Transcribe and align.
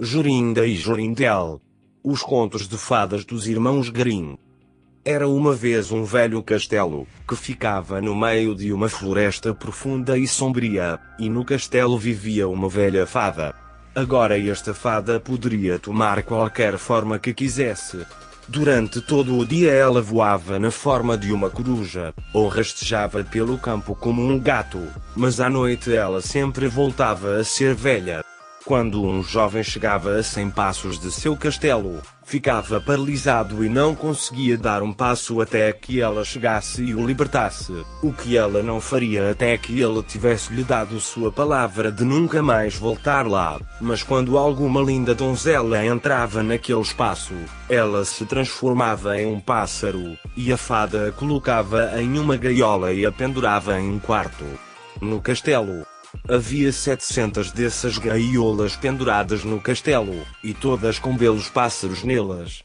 Jorinda 0.00 0.64
e 0.64 0.76
Jorindel. 0.76 1.60
Os 2.04 2.22
contos 2.22 2.68
de 2.68 2.78
fadas 2.78 3.24
dos 3.24 3.48
irmãos 3.48 3.88
Grimm. 3.88 4.36
Era 5.04 5.26
uma 5.26 5.52
vez 5.52 5.90
um 5.90 6.04
velho 6.04 6.40
castelo, 6.40 7.04
que 7.26 7.34
ficava 7.34 8.00
no 8.00 8.14
meio 8.14 8.54
de 8.54 8.72
uma 8.72 8.88
floresta 8.88 9.52
profunda 9.52 10.16
e 10.16 10.24
sombria, 10.28 11.00
e 11.18 11.28
no 11.28 11.44
castelo 11.44 11.98
vivia 11.98 12.46
uma 12.46 12.68
velha 12.68 13.08
fada. 13.08 13.52
Agora 13.92 14.38
esta 14.38 14.72
fada 14.72 15.18
poderia 15.18 15.80
tomar 15.80 16.22
qualquer 16.22 16.78
forma 16.78 17.18
que 17.18 17.34
quisesse. 17.34 18.06
Durante 18.46 19.00
todo 19.00 19.36
o 19.36 19.44
dia 19.44 19.72
ela 19.72 20.00
voava 20.00 20.60
na 20.60 20.70
forma 20.70 21.18
de 21.18 21.32
uma 21.32 21.50
coruja, 21.50 22.14
ou 22.32 22.46
rastejava 22.46 23.24
pelo 23.24 23.58
campo 23.58 23.96
como 23.96 24.22
um 24.22 24.38
gato, 24.38 24.80
mas 25.16 25.40
à 25.40 25.50
noite 25.50 25.92
ela 25.92 26.20
sempre 26.20 26.68
voltava 26.68 27.38
a 27.38 27.42
ser 27.42 27.74
velha. 27.74 28.22
Quando 28.68 29.02
um 29.02 29.22
jovem 29.22 29.62
chegava 29.62 30.16
a 30.16 30.22
100 30.22 30.50
passos 30.50 31.00
de 31.00 31.10
seu 31.10 31.34
castelo, 31.34 32.02
ficava 32.22 32.78
paralisado 32.78 33.64
e 33.64 33.68
não 33.70 33.94
conseguia 33.94 34.58
dar 34.58 34.82
um 34.82 34.92
passo 34.92 35.40
até 35.40 35.72
que 35.72 36.02
ela 36.02 36.22
chegasse 36.22 36.82
e 36.84 36.94
o 36.94 37.06
libertasse, 37.06 37.72
o 38.02 38.12
que 38.12 38.36
ela 38.36 38.62
não 38.62 38.78
faria 38.78 39.30
até 39.30 39.56
que 39.56 39.80
ele 39.80 40.02
tivesse 40.02 40.52
lhe 40.52 40.62
dado 40.62 41.00
sua 41.00 41.32
palavra 41.32 41.90
de 41.90 42.04
nunca 42.04 42.42
mais 42.42 42.76
voltar 42.76 43.26
lá. 43.26 43.58
Mas 43.80 44.02
quando 44.02 44.36
alguma 44.36 44.82
linda 44.82 45.14
donzela 45.14 45.82
entrava 45.82 46.42
naquele 46.42 46.82
espaço, 46.82 47.32
ela 47.70 48.04
se 48.04 48.26
transformava 48.26 49.18
em 49.18 49.24
um 49.24 49.40
pássaro, 49.40 50.14
e 50.36 50.52
a 50.52 50.58
fada 50.58 51.08
a 51.08 51.12
colocava 51.12 51.98
em 51.98 52.18
uma 52.18 52.36
gaiola 52.36 52.92
e 52.92 53.06
a 53.06 53.10
pendurava 53.10 53.80
em 53.80 53.88
um 53.88 53.98
quarto. 53.98 54.44
No 55.00 55.22
castelo, 55.22 55.86
Havia 56.30 56.70
setecentas 56.70 57.50
dessas 57.50 57.96
gaiolas 57.96 58.76
penduradas 58.76 59.44
no 59.44 59.58
castelo, 59.58 60.26
e 60.44 60.52
todas 60.52 60.98
com 60.98 61.16
belos 61.16 61.48
pássaros 61.48 62.04
nelas. 62.04 62.62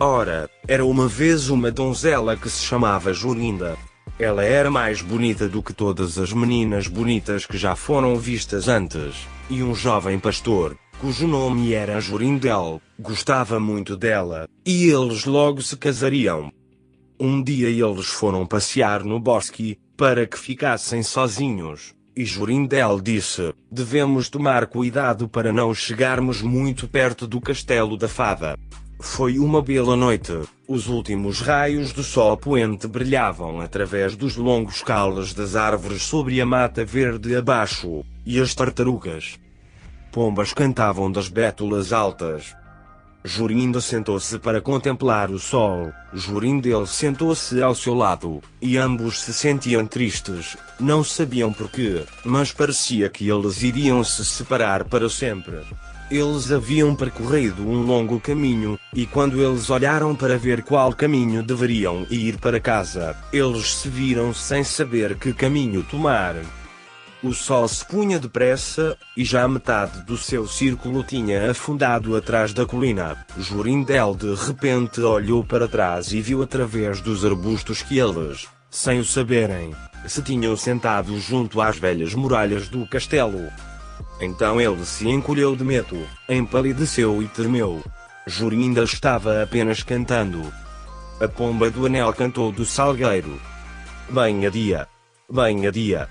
Ora, 0.00 0.48
era 0.66 0.82
uma 0.82 1.06
vez 1.06 1.50
uma 1.50 1.70
donzela 1.70 2.38
que 2.38 2.48
se 2.48 2.64
chamava 2.64 3.12
Jorinda. 3.12 3.76
Ela 4.18 4.44
era 4.44 4.70
mais 4.70 5.02
bonita 5.02 5.46
do 5.46 5.62
que 5.62 5.74
todas 5.74 6.16
as 6.16 6.32
meninas 6.32 6.88
bonitas 6.88 7.44
que 7.44 7.58
já 7.58 7.76
foram 7.76 8.16
vistas 8.16 8.66
antes, 8.66 9.14
e 9.50 9.62
um 9.62 9.74
jovem 9.74 10.18
pastor, 10.18 10.74
cujo 10.98 11.28
nome 11.28 11.74
era 11.74 12.00
Jorindel, 12.00 12.80
gostava 12.98 13.60
muito 13.60 13.94
dela, 13.94 14.48
e 14.64 14.88
eles 14.88 15.26
logo 15.26 15.60
se 15.60 15.76
casariam. 15.76 16.50
Um 17.20 17.42
dia 17.42 17.68
eles 17.68 18.06
foram 18.06 18.46
passear 18.46 19.04
no 19.04 19.20
bosque, 19.20 19.78
para 19.98 20.26
que 20.26 20.38
ficassem 20.38 21.02
sozinhos. 21.02 21.94
E 22.16 22.24
Jorindel 22.24 22.98
disse: 22.98 23.52
Devemos 23.70 24.30
tomar 24.30 24.66
cuidado 24.68 25.28
para 25.28 25.52
não 25.52 25.74
chegarmos 25.74 26.40
muito 26.40 26.88
perto 26.88 27.26
do 27.26 27.42
castelo 27.42 27.94
da 27.94 28.08
fada. 28.08 28.58
Foi 28.98 29.38
uma 29.38 29.60
bela 29.60 29.94
noite. 29.94 30.32
Os 30.66 30.88
últimos 30.88 31.42
raios 31.42 31.92
do 31.92 32.02
sol 32.02 32.34
poente 32.38 32.88
brilhavam 32.88 33.60
através 33.60 34.16
dos 34.16 34.34
longos 34.34 34.82
caules 34.82 35.34
das 35.34 35.54
árvores 35.54 36.04
sobre 36.04 36.40
a 36.40 36.46
mata 36.46 36.86
verde 36.86 37.36
abaixo, 37.36 38.02
e 38.24 38.40
as 38.40 38.54
tartarugas. 38.54 39.38
Pombas 40.10 40.54
cantavam 40.54 41.12
das 41.12 41.28
bétulas 41.28 41.92
altas, 41.92 42.56
Jorinda 43.26 43.80
sentou-se 43.80 44.38
para 44.38 44.60
contemplar 44.60 45.32
o 45.32 45.38
sol. 45.38 45.92
Jorindel 46.14 46.86
sentou-se 46.86 47.60
ao 47.60 47.74
seu 47.74 47.92
lado, 47.92 48.40
e 48.62 48.78
ambos 48.78 49.20
se 49.20 49.34
sentiam 49.34 49.84
tristes. 49.84 50.56
Não 50.78 51.02
sabiam 51.02 51.52
porquê, 51.52 52.04
mas 52.24 52.52
parecia 52.52 53.08
que 53.08 53.28
eles 53.28 53.64
iriam 53.64 54.04
se 54.04 54.24
separar 54.24 54.84
para 54.84 55.08
sempre. 55.08 55.58
Eles 56.08 56.52
haviam 56.52 56.94
percorrido 56.94 57.68
um 57.68 57.82
longo 57.82 58.20
caminho, 58.20 58.78
e 58.94 59.06
quando 59.06 59.42
eles 59.42 59.68
olharam 59.70 60.14
para 60.14 60.38
ver 60.38 60.62
qual 60.62 60.92
caminho 60.92 61.42
deveriam 61.42 62.06
ir 62.08 62.38
para 62.38 62.60
casa, 62.60 63.16
eles 63.32 63.74
se 63.74 63.88
viram 63.88 64.32
sem 64.32 64.62
saber 64.62 65.16
que 65.18 65.32
caminho 65.32 65.82
tomar. 65.82 66.36
O 67.22 67.32
sol 67.32 67.66
se 67.66 67.84
punha 67.84 68.18
depressa, 68.18 68.96
e 69.16 69.24
já 69.24 69.48
metade 69.48 70.04
do 70.04 70.18
seu 70.18 70.46
círculo 70.46 71.02
tinha 71.02 71.50
afundado 71.50 72.14
atrás 72.14 72.52
da 72.52 72.66
colina. 72.66 73.16
Jorindel 73.38 74.14
de 74.14 74.34
repente 74.34 75.00
olhou 75.00 75.42
para 75.42 75.66
trás 75.66 76.12
e 76.12 76.20
viu 76.20 76.42
através 76.42 77.00
dos 77.00 77.24
arbustos 77.24 77.80
que 77.82 77.98
eles, 77.98 78.46
sem 78.70 79.00
o 79.00 79.04
saberem, 79.04 79.74
se 80.06 80.20
tinham 80.20 80.56
sentado 80.56 81.18
junto 81.18 81.60
às 81.60 81.78
velhas 81.78 82.14
muralhas 82.14 82.68
do 82.68 82.86
castelo. 82.86 83.50
Então 84.20 84.60
ele 84.60 84.84
se 84.84 85.08
encolheu 85.08 85.56
de 85.56 85.64
medo, 85.64 85.98
empalideceu 86.28 87.22
e 87.22 87.28
tremeu. 87.28 87.82
Jorinda 88.26 88.82
estava 88.82 89.42
apenas 89.42 89.82
cantando. 89.82 90.42
A 91.18 91.26
pomba 91.26 91.70
do 91.70 91.86
anel 91.86 92.12
cantou 92.12 92.52
do 92.52 92.66
salgueiro. 92.66 93.40
Bem 94.10 94.46
a 94.46 94.50
dia. 94.50 94.86
Bem 95.30 95.66
a 95.66 95.70
dia. 95.70 96.08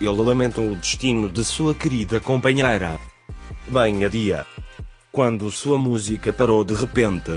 Ele 0.00 0.22
lamentou 0.22 0.70
o 0.70 0.76
destino 0.76 1.28
de 1.28 1.44
sua 1.44 1.74
querida 1.74 2.20
companheira. 2.20 3.00
Bem 3.66 4.04
a 4.04 4.08
dia. 4.08 4.46
Quando 5.10 5.50
sua 5.50 5.76
música 5.76 6.32
parou 6.32 6.62
de 6.62 6.74
repente, 6.74 7.32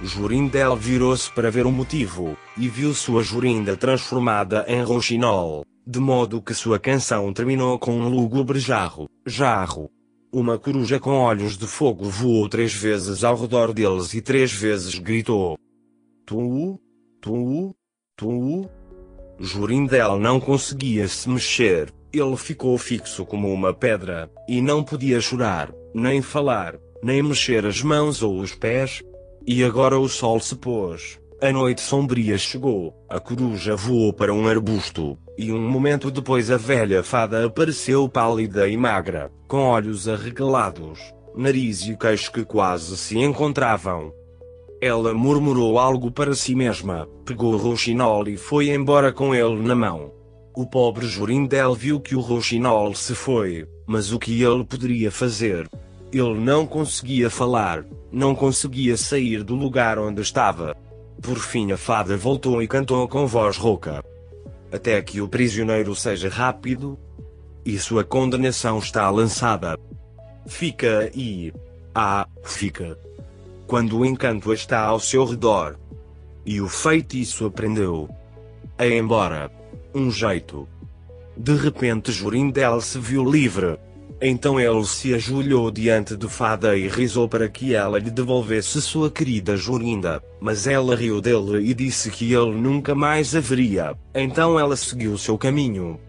Jorindel 0.00 0.76
virou-se 0.76 1.30
para 1.32 1.50
ver 1.50 1.66
o 1.66 1.72
motivo, 1.72 2.36
e 2.56 2.68
viu 2.68 2.94
sua 2.94 3.22
Jorinda 3.22 3.76
transformada 3.76 4.64
em 4.68 4.82
rouxinol, 4.82 5.64
de 5.86 5.98
modo 5.98 6.40
que 6.40 6.54
sua 6.54 6.78
canção 6.78 7.32
terminou 7.32 7.78
com 7.78 7.92
um 7.92 8.08
lúgubre 8.08 8.58
jarro, 8.58 9.08
jarro. 9.26 9.90
Uma 10.32 10.58
coruja 10.58 11.00
com 11.00 11.10
olhos 11.10 11.56
de 11.56 11.66
fogo 11.66 12.04
voou 12.04 12.48
três 12.48 12.72
vezes 12.72 13.24
ao 13.24 13.36
redor 13.36 13.72
deles 13.72 14.14
e 14.14 14.20
três 14.20 14.52
vezes 14.52 14.98
gritou: 14.98 15.58
Tu, 16.26 16.80
tu, 17.20 17.74
tu. 18.16 18.70
Jorindel 19.40 20.18
não 20.18 20.40
conseguia 20.40 21.06
se 21.08 21.28
mexer, 21.28 21.92
ele 22.12 22.36
ficou 22.36 22.76
fixo 22.78 23.24
como 23.26 23.52
uma 23.52 23.74
pedra, 23.74 24.30
e 24.48 24.60
não 24.60 24.82
podia 24.82 25.20
chorar, 25.20 25.72
nem 25.94 26.22
falar, 26.22 26.76
nem 27.02 27.22
mexer 27.22 27.66
as 27.66 27.82
mãos 27.82 28.22
ou 28.22 28.40
os 28.40 28.54
pés. 28.54 29.02
E 29.46 29.64
agora 29.64 29.98
o 29.98 30.08
sol 30.08 30.40
se 30.40 30.54
pôs. 30.56 31.18
A 31.40 31.52
noite 31.52 31.80
sombria 31.80 32.36
chegou, 32.36 32.92
a 33.08 33.20
coruja 33.20 33.76
voou 33.76 34.12
para 34.12 34.34
um 34.34 34.48
arbusto, 34.48 35.16
e 35.38 35.52
um 35.52 35.70
momento 35.70 36.10
depois 36.10 36.50
a 36.50 36.56
velha 36.56 37.02
fada 37.02 37.46
apareceu 37.46 38.08
pálida 38.08 38.68
e 38.68 38.76
magra, 38.76 39.30
com 39.46 39.58
olhos 39.58 40.08
arregalados, 40.08 40.98
nariz 41.36 41.86
e 41.86 41.96
queixo 41.96 42.32
que 42.32 42.44
quase 42.44 42.96
se 42.96 43.16
encontravam. 43.18 44.12
Ela 44.82 45.14
murmurou 45.14 45.78
algo 45.78 46.10
para 46.10 46.34
si 46.34 46.56
mesma, 46.56 47.08
pegou 47.24 47.54
o 47.54 47.56
roxinol 47.56 48.26
e 48.28 48.36
foi 48.36 48.70
embora 48.70 49.12
com 49.12 49.32
ele 49.32 49.62
na 49.62 49.76
mão. 49.76 50.17
O 50.58 50.66
pobre 50.66 51.06
Jorindel 51.06 51.72
viu 51.72 52.00
que 52.00 52.16
o 52.16 52.20
Rouxinol 52.20 52.92
se 52.92 53.14
foi, 53.14 53.64
mas 53.86 54.12
o 54.12 54.18
que 54.18 54.42
ele 54.42 54.64
poderia 54.64 55.08
fazer? 55.08 55.70
Ele 56.12 56.34
não 56.34 56.66
conseguia 56.66 57.30
falar, 57.30 57.84
não 58.10 58.34
conseguia 58.34 58.96
sair 58.96 59.44
do 59.44 59.54
lugar 59.54 60.00
onde 60.00 60.20
estava. 60.20 60.76
Por 61.22 61.38
fim 61.38 61.70
a 61.70 61.76
fada 61.76 62.16
voltou 62.16 62.60
e 62.60 62.66
cantou 62.66 63.06
com 63.06 63.24
voz 63.24 63.56
rouca. 63.56 64.04
Até 64.72 65.00
que 65.00 65.20
o 65.20 65.28
prisioneiro 65.28 65.94
seja 65.94 66.28
rápido. 66.28 66.98
E 67.64 67.78
sua 67.78 68.02
condenação 68.02 68.80
está 68.80 69.08
lançada. 69.10 69.78
Fica 70.44 71.08
aí. 71.14 71.52
Ah, 71.94 72.26
fica. 72.42 72.98
Quando 73.68 73.96
o 73.96 74.04
encanto 74.04 74.52
está 74.52 74.86
ao 74.86 74.98
seu 74.98 75.24
redor. 75.24 75.78
E 76.44 76.60
o 76.60 76.66
feitiço 76.66 77.46
aprendeu. 77.46 78.08
A 78.76 78.88
embora 78.88 79.56
um 79.94 80.10
jeito. 80.10 80.68
De 81.36 81.54
repente 81.54 82.10
Jorindel 82.12 82.80
se 82.80 82.98
viu 82.98 83.28
livre. 83.28 83.78
Então 84.20 84.58
ele 84.58 84.84
se 84.84 85.14
ajoelhou 85.14 85.70
diante 85.70 86.16
do 86.16 86.28
fada 86.28 86.76
e 86.76 86.88
rezou 86.88 87.28
para 87.28 87.48
que 87.48 87.74
ela 87.74 88.00
lhe 88.00 88.10
devolvesse 88.10 88.82
sua 88.82 89.08
querida 89.08 89.56
Jorinda, 89.56 90.20
mas 90.40 90.66
ela 90.66 90.96
riu 90.96 91.20
dele 91.20 91.70
e 91.70 91.72
disse 91.72 92.10
que 92.10 92.32
ele 92.32 92.50
nunca 92.50 92.96
mais 92.96 93.36
a 93.36 93.40
veria. 93.40 93.96
Então 94.12 94.58
ela 94.58 94.74
seguiu 94.74 95.16
seu 95.16 95.38
caminho. 95.38 96.00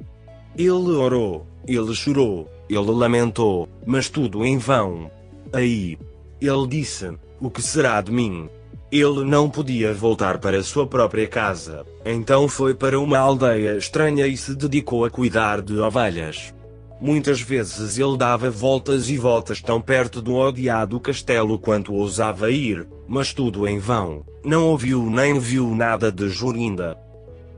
Ele 0.58 0.72
orou, 0.72 1.46
ele 1.68 1.94
chorou, 1.94 2.50
ele 2.68 2.80
lamentou, 2.80 3.70
mas 3.86 4.10
tudo 4.10 4.44
em 4.44 4.58
vão. 4.58 5.12
Aí, 5.54 5.98
ele 6.42 6.68
disse: 6.68 7.12
O 7.40 7.50
que 7.50 7.62
será 7.62 8.02
de 8.02 8.12
mim? 8.12 8.50
Ele 8.92 9.24
não 9.24 9.48
podia 9.48 9.94
voltar 9.94 10.40
para 10.40 10.64
sua 10.64 10.88
própria 10.88 11.28
casa, 11.28 11.86
então 12.04 12.48
foi 12.48 12.74
para 12.74 13.00
uma 13.00 13.20
aldeia 13.20 13.78
estranha 13.78 14.26
e 14.26 14.36
se 14.36 14.56
dedicou 14.56 15.06
a 15.06 15.12
cuidar 15.12 15.62
de 15.62 15.78
ovelhas. 15.80 16.52
Muitas 17.00 17.40
vezes 17.40 18.00
ele 18.00 18.18
dava 18.18 18.50
voltas 18.50 19.08
e 19.08 19.16
voltas 19.16 19.62
tão 19.62 19.80
perto 19.80 20.24
do 20.24 20.36
odiado 20.36 21.00
castelo 21.00 21.60
quanto 21.60 21.94
ousava 21.94 22.50
ir, 22.50 22.88
mas 23.08 23.32
tudo 23.32 23.68
em 23.68 23.78
vão. 23.78 24.26
Não 24.44 24.66
ouviu 24.70 25.08
nem 25.08 25.38
viu 25.38 25.76
nada 25.76 26.12
de 26.12 26.28
Jorinda. 26.28 26.98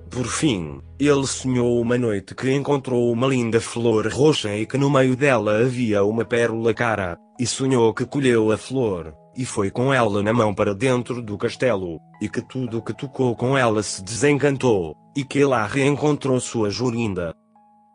Por 0.10 0.28
fim, 0.28 0.82
ele 1.00 1.26
sonhou 1.26 1.80
uma 1.80 1.98
noite 1.98 2.36
que 2.36 2.52
encontrou 2.52 3.10
uma 3.10 3.26
linda 3.26 3.62
flor 3.62 4.06
roxa 4.10 4.54
e 4.58 4.66
que 4.66 4.78
no 4.78 4.90
meio 4.90 5.16
dela 5.16 5.60
havia 5.60 6.04
uma 6.04 6.26
pérola 6.26 6.74
cara, 6.74 7.18
e 7.40 7.48
sonhou 7.48 7.94
que 7.94 8.06
colheu 8.06 8.52
a 8.52 8.58
flor, 8.58 9.14
e 9.36 9.46
foi 9.46 9.72
com 9.72 9.94
ela 9.94 10.22
na 10.22 10.34
mão 10.34 10.54
para 10.54 10.74
dentro 10.74 11.22
do 11.22 11.38
castelo, 11.38 12.00
e 12.22 12.28
que 12.28 12.42
tudo 12.42 12.80
o 12.80 12.82
que 12.82 12.94
tocou 12.94 13.36
com 13.36 13.58
ela 13.58 13.82
se 13.82 14.04
desencantou, 14.04 14.96
e 15.16 15.24
que 15.24 15.44
lá 15.44 15.66
reencontrou 15.66 16.40
sua 16.40 16.70
Jorinda. 16.70 17.34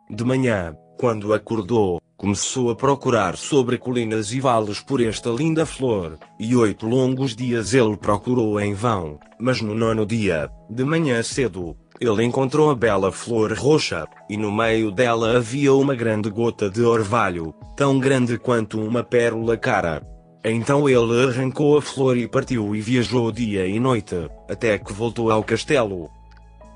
De 0.09 0.23
manhã, 0.23 0.75
quando 0.99 1.33
acordou, 1.33 2.01
começou 2.17 2.71
a 2.71 2.75
procurar 2.75 3.37
sobre 3.37 3.77
colinas 3.77 4.33
e 4.33 4.39
vales 4.39 4.79
por 4.79 5.01
esta 5.01 5.29
linda 5.29 5.65
flor, 5.65 6.17
e 6.39 6.55
oito 6.55 6.87
longos 6.87 7.35
dias 7.35 7.73
ele 7.73 7.95
procurou 7.95 8.59
em 8.59 8.73
vão, 8.73 9.19
mas 9.39 9.61
no 9.61 9.75
nono 9.75 10.05
dia, 10.05 10.49
de 10.69 10.83
manhã 10.83 11.21
cedo, 11.21 11.77
ele 11.99 12.23
encontrou 12.23 12.71
a 12.71 12.75
bela 12.75 13.11
flor 13.11 13.53
roxa, 13.53 14.07
e 14.29 14.37
no 14.37 14.51
meio 14.51 14.91
dela 14.91 15.37
havia 15.37 15.73
uma 15.73 15.95
grande 15.95 16.29
gota 16.29 16.69
de 16.69 16.81
orvalho, 16.81 17.53
tão 17.75 17.99
grande 17.99 18.37
quanto 18.37 18.79
uma 18.79 19.03
pérola 19.03 19.55
cara. 19.57 20.01
Então 20.49 20.87
ele 20.87 21.27
arrancou 21.27 21.77
a 21.77 21.81
flor 21.81 22.15
e 22.15 22.25
partiu 22.25 22.73
e 22.73 22.79
viajou 22.79 23.31
dia 23.33 23.67
e 23.67 23.79
noite, 23.81 24.29
até 24.49 24.77
que 24.77 24.93
voltou 24.93 25.29
ao 25.29 25.43
castelo. 25.43 26.09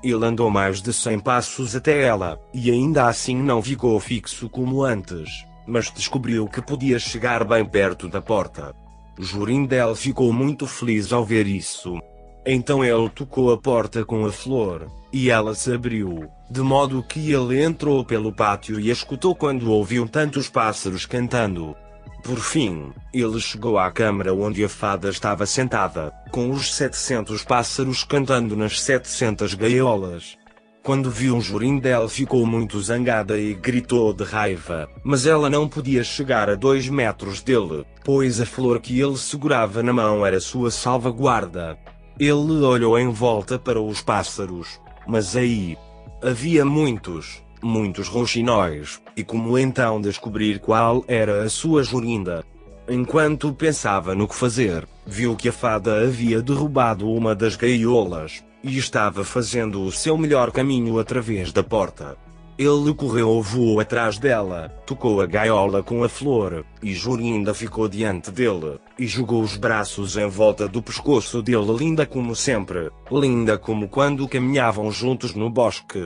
Ele 0.04 0.26
andou 0.26 0.50
mais 0.50 0.82
de 0.82 0.92
cem 0.92 1.18
passos 1.18 1.74
até 1.74 2.02
ela, 2.02 2.38
e 2.52 2.70
ainda 2.70 3.06
assim 3.06 3.36
não 3.36 3.62
ficou 3.62 3.98
fixo 3.98 4.48
como 4.50 4.82
antes, 4.82 5.46
mas 5.66 5.90
descobriu 5.90 6.46
que 6.48 6.60
podia 6.60 6.98
chegar 6.98 7.44
bem 7.44 7.64
perto 7.64 8.08
da 8.08 8.20
porta. 8.20 8.74
Jorindel 9.18 9.94
ficou 9.94 10.32
muito 10.34 10.66
feliz 10.66 11.10
ao 11.10 11.24
ver 11.24 11.46
isso. 11.46 11.98
Então 12.44 12.84
ele 12.84 13.08
tocou 13.08 13.52
a 13.52 13.56
porta 13.56 14.04
com 14.04 14.26
a 14.26 14.32
flor, 14.32 14.90
e 15.10 15.30
ela 15.30 15.54
se 15.54 15.72
abriu, 15.72 16.28
de 16.50 16.60
modo 16.60 17.02
que 17.02 17.32
ele 17.32 17.62
entrou 17.62 18.04
pelo 18.04 18.34
pátio 18.34 18.78
e 18.78 18.90
escutou 18.90 19.34
quando 19.34 19.70
ouviu 19.70 20.06
tantos 20.06 20.48
pássaros 20.48 21.06
cantando. 21.06 21.74
Por 22.22 22.38
fim, 22.38 22.92
ele 23.12 23.40
chegou 23.40 23.78
à 23.78 23.90
câmara 23.90 24.32
onde 24.32 24.64
a 24.64 24.68
fada 24.68 25.08
estava 25.10 25.44
sentada, 25.44 26.12
com 26.30 26.50
os 26.50 26.72
700 26.74 27.42
pássaros 27.42 28.04
cantando 28.04 28.56
nas 28.56 28.80
700 28.80 29.54
gaiolas. 29.54 30.36
Quando 30.84 31.10
viu 31.10 31.40
Jorindel 31.40 32.08
ficou 32.08 32.46
muito 32.46 32.80
zangada 32.80 33.38
e 33.38 33.54
gritou 33.54 34.12
de 34.12 34.24
raiva, 34.24 34.88
mas 35.02 35.26
ela 35.26 35.50
não 35.50 35.68
podia 35.68 36.04
chegar 36.04 36.48
a 36.48 36.54
dois 36.54 36.88
metros 36.88 37.40
dele, 37.40 37.84
pois 38.04 38.40
a 38.40 38.46
flor 38.46 38.80
que 38.80 39.00
ele 39.00 39.16
segurava 39.16 39.82
na 39.82 39.92
mão 39.92 40.24
era 40.24 40.40
sua 40.40 40.70
salvaguarda. 40.70 41.76
Ele 42.18 42.64
olhou 42.64 42.98
em 42.98 43.10
volta 43.10 43.58
para 43.58 43.80
os 43.80 44.00
pássaros, 44.00 44.80
mas 45.06 45.36
aí 45.36 45.76
havia 46.22 46.64
muitos, 46.64 47.42
muitos 47.62 48.08
rouxinóis, 48.08 49.00
e 49.16 49.22
como 49.22 49.58
então 49.58 50.00
descobrir 50.00 50.58
qual 50.58 51.04
era 51.06 51.42
a 51.42 51.48
sua 51.48 51.82
Jorinda? 51.82 52.44
Enquanto 52.88 53.52
pensava 53.52 54.14
no 54.14 54.26
que 54.26 54.34
fazer, 54.34 54.86
viu 55.06 55.36
que 55.36 55.48
a 55.48 55.52
fada 55.52 56.02
havia 56.02 56.42
derrubado 56.42 57.08
uma 57.08 57.34
das 57.34 57.54
gaiolas, 57.54 58.42
e 58.62 58.76
estava 58.76 59.24
fazendo 59.24 59.82
o 59.82 59.92
seu 59.92 60.16
melhor 60.16 60.50
caminho 60.50 60.98
através 60.98 61.52
da 61.52 61.62
porta. 61.62 62.16
Ele 62.58 62.92
correu 62.94 63.28
ou 63.28 63.42
voou 63.42 63.80
atrás 63.80 64.18
dela, 64.18 64.68
tocou 64.86 65.20
a 65.20 65.26
gaiola 65.26 65.82
com 65.82 66.04
a 66.04 66.08
flor, 66.08 66.64
e 66.82 66.92
Jorinda 66.92 67.54
ficou 67.54 67.88
diante 67.88 68.30
dele, 68.30 68.78
e 68.98 69.06
jogou 69.06 69.42
os 69.42 69.56
braços 69.56 70.16
em 70.16 70.28
volta 70.28 70.68
do 70.68 70.82
pescoço 70.82 71.42
dele 71.42 71.72
linda 71.76 72.04
como 72.04 72.36
sempre, 72.36 72.90
linda 73.10 73.56
como 73.56 73.88
quando 73.88 74.28
caminhavam 74.28 74.90
juntos 74.90 75.34
no 75.34 75.48
bosque. 75.48 76.04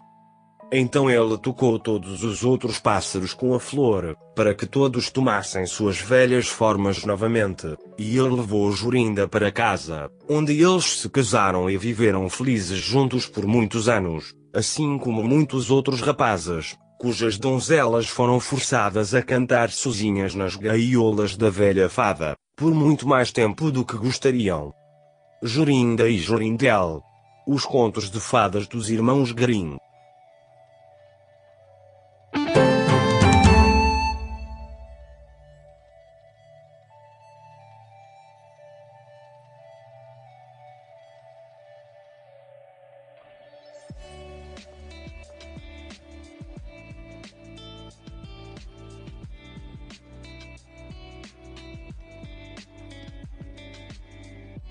Então 0.73 1.09
ele 1.09 1.39
tocou 1.39 1.79
todos 1.79 2.25
os 2.25 2.43
outros 2.43 2.79
pássaros 2.79 3.33
com 3.33 3.55
a 3.55 3.61
flor, 3.61 4.17
para 4.35 4.55
que 4.55 4.67
todos 4.67 5.11
tomassem 5.11 5.65
suas 5.67 6.01
velhas 6.01 6.49
formas 6.49 7.05
novamente, 7.05 7.77
e 7.97 8.19
ele 8.19 8.37
levou 8.37 8.73
Jorinda 8.73 9.29
para 9.29 9.53
casa, 9.53 10.11
onde 10.29 10.61
eles 10.61 11.01
se 11.01 11.09
casaram 11.09 11.71
e 11.71 11.77
viveram 11.77 12.29
felizes 12.29 12.79
juntos 12.79 13.27
por 13.27 13.47
muitos 13.47 13.89
anos 13.89 14.35
assim 14.57 14.97
como 14.97 15.23
muitos 15.23 15.71
outros 15.71 16.01
rapazes, 16.01 16.79
cujas 16.99 17.37
donzelas 17.37 18.09
foram 18.09 18.41
forçadas 18.41 19.15
a 19.15 19.21
cantar 19.21 19.71
sozinhas 19.71 20.35
nas 20.35 20.57
gaiolas 20.57 21.37
da 21.37 21.51
velha 21.51 21.91
fada, 21.91 22.35
por 22.57 22.75
muito 22.75 23.07
mais 23.07 23.31
tempo 23.31 23.71
do 23.71 23.85
que 23.85 23.99
gostariam. 23.99 24.73
Jorinda 25.43 26.09
e 26.09 26.17
Jorindel. 26.17 27.03
Os 27.47 27.67
contos 27.67 28.11
de 28.11 28.19
fadas 28.19 28.67
dos 28.67 28.89
irmãos 28.89 29.31
Grimm. 29.31 29.77